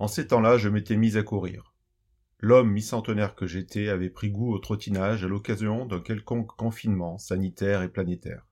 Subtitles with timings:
[0.00, 1.74] En ces temps-là, je m'étais mis à courir.
[2.38, 7.82] L'homme mi-centenaire que j'étais avait pris goût au trottinage à l'occasion d'un quelconque confinement sanitaire
[7.82, 8.46] et planétaire.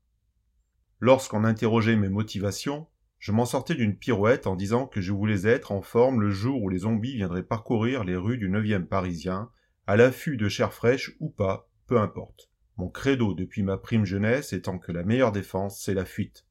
[1.00, 2.86] Lorsqu'on interrogeait mes motivations,
[3.18, 6.62] je m'en sortais d'une pirouette en disant que je voulais être en forme le jour
[6.62, 9.50] où les zombies viendraient parcourir les rues du 9e parisien,
[9.86, 12.50] à l'affût de chair fraîche ou pas, peu importe.
[12.76, 16.44] Mon credo depuis ma prime jeunesse étant que la meilleure défense, c'est la fuite.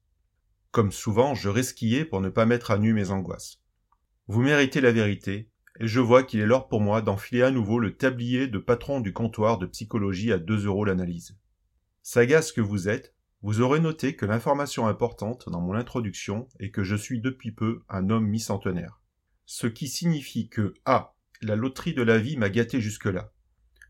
[0.72, 3.62] Comme souvent, je resquillais pour ne pas mettre à nu mes angoisses.
[4.30, 5.48] Vous méritez la vérité,
[5.80, 9.00] et je vois qu'il est l'heure pour moi d'enfiler à nouveau le tablier de patron
[9.00, 11.38] du comptoir de psychologie à 2 euros l'analyse.
[12.02, 16.84] Sagace que vous êtes, vous aurez noté que l'information importante dans mon introduction est que
[16.84, 19.00] je suis depuis peu un homme mi-centenaire.
[19.46, 21.14] Ce qui signifie que A.
[21.40, 23.32] La loterie de la vie m'a gâté jusque-là.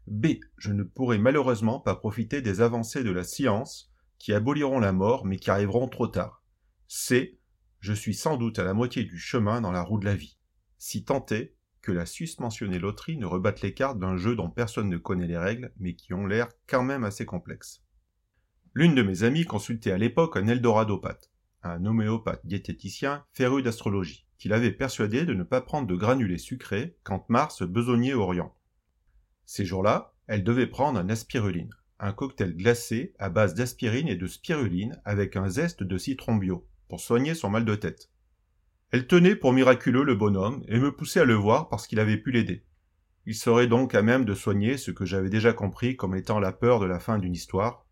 [0.07, 0.35] B.
[0.57, 5.25] Je ne pourrai malheureusement pas profiter des avancées de la science qui aboliront la mort
[5.25, 6.45] mais qui arriveront trop tard.
[6.87, 7.38] C.
[7.81, 10.39] Je suis sans doute à la moitié du chemin dans la roue de la vie.
[10.79, 14.89] Si tant est que la susmentionnée loterie ne rebatte les cartes d'un jeu dont personne
[14.89, 17.83] ne connaît les règles mais qui ont l'air quand même assez complexes.
[18.75, 21.31] L'une de mes amies consultait à l'époque un Eldorado-pâte,
[21.63, 26.97] un homéopathe diététicien féru d'astrologie, qui l'avait persuadé de ne pas prendre de granulés sucrés
[27.05, 28.55] quand Mars besognait Orient.
[29.47, 34.27] Ces jours-là, elle devait prendre un aspiruline, un cocktail glacé à base d'aspirine et de
[34.27, 38.11] spiruline avec un zeste de citron bio, pour soigner son mal de tête.
[38.91, 42.17] Elle tenait pour miraculeux le bonhomme et me poussait à le voir parce qu'il avait
[42.17, 42.65] pu l'aider.
[43.27, 46.53] Il serait donc à même de soigner ce que j'avais déjà compris comme étant la
[46.53, 47.87] peur de la fin d'une histoire,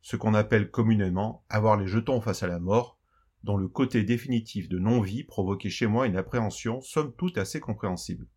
[0.00, 2.96] ce qu'on appelle communément avoir les jetons face à la mort,
[3.42, 8.28] dont le côté définitif de non-vie provoquait chez moi une appréhension somme toute assez compréhensible.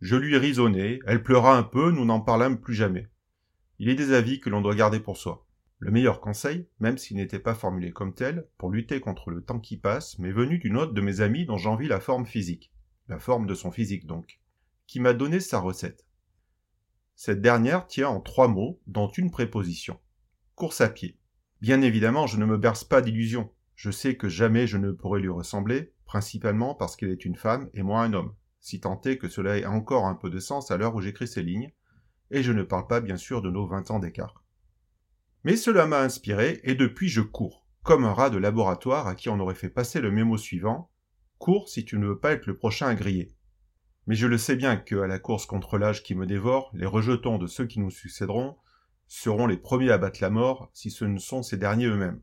[0.00, 3.08] Je lui risonnai, elle pleura un peu, nous n'en parlâmes plus jamais.
[3.78, 5.45] Il est des avis que l'on doit garder pour soi.
[5.78, 9.60] Le meilleur conseil, même s'il n'était pas formulé comme tel, pour lutter contre le temps
[9.60, 12.72] qui passe, m'est venu d'une autre de mes amies dont j'envie la forme physique.
[13.08, 14.40] La forme de son physique donc.
[14.86, 16.06] Qui m'a donné sa recette.
[17.14, 20.00] Cette dernière tient en trois mots, dont une préposition.
[20.54, 21.18] Course à pied.
[21.60, 23.50] Bien évidemment, je ne me berce pas d'illusions.
[23.74, 27.68] Je sais que jamais je ne pourrai lui ressembler, principalement parce qu'elle est une femme
[27.74, 28.34] et moi un homme
[28.66, 31.28] si tant est que cela ait encore un peu de sens à l'heure où j'écris
[31.28, 31.72] ces lignes,
[32.32, 34.42] et je ne parle pas bien sûr de nos vingt ans d'écart.
[35.46, 39.28] Mais cela m'a inspiré, et depuis je cours, comme un rat de laboratoire à qui
[39.28, 40.90] on aurait fait passer le mémo suivant,
[41.38, 43.32] cours si tu ne veux pas être le prochain à griller.
[44.08, 46.84] Mais je le sais bien que, à la course contre l'âge qui me dévore, les
[46.84, 48.56] rejetons de ceux qui nous succéderont
[49.06, 52.20] seront les premiers à battre la mort si ce ne sont ces derniers eux-mêmes.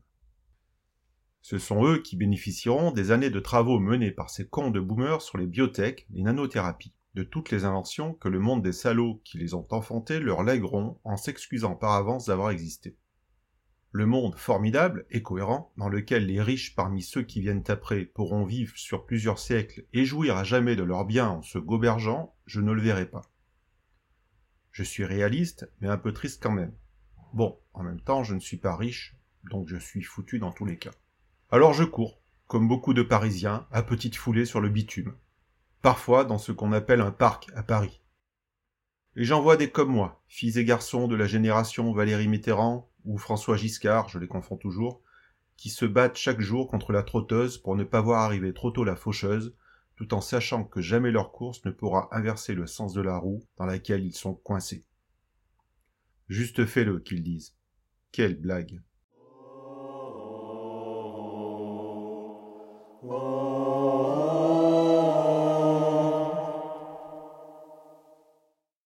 [1.40, 5.22] Ce sont eux qui bénéficieront des années de travaux menés par ces cons de boomers
[5.22, 9.38] sur les biotech, les nanothérapies, de toutes les inventions que le monde des salauds qui
[9.38, 12.98] les ont enfantées leur lègueront en s'excusant par avance d'avoir existé.
[13.96, 18.44] Le monde formidable et cohérent dans lequel les riches parmi ceux qui viennent après pourront
[18.44, 22.60] vivre sur plusieurs siècles et jouir à jamais de leurs biens en se gobergeant, je
[22.60, 23.22] ne le verrai pas.
[24.72, 26.74] Je suis réaliste, mais un peu triste quand même.
[27.34, 29.16] Bon, en même temps, je ne suis pas riche,
[29.48, 30.90] donc je suis foutu dans tous les cas.
[31.52, 35.14] Alors je cours, comme beaucoup de Parisiens, à petite foulée sur le bitume,
[35.82, 38.02] parfois dans ce qu'on appelle un parc à Paris.
[39.14, 43.18] Et j'en vois des comme moi, filles et garçons de la génération Valérie Mitterrand ou
[43.18, 45.02] François Giscard, je les confonds toujours,
[45.56, 48.84] qui se battent chaque jour contre la trotteuse pour ne pas voir arriver trop tôt
[48.84, 49.54] la faucheuse,
[49.96, 53.44] tout en sachant que jamais leur course ne pourra inverser le sens de la roue
[53.58, 54.84] dans laquelle ils sont coincés.
[56.28, 57.54] Juste fais-le, qu'ils disent.
[58.10, 58.80] Quelle blague.